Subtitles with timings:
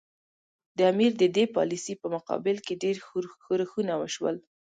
[0.77, 2.95] د امیر د دې پالیسي په مقابل کې ډېر
[3.43, 4.35] ښورښونه وشول.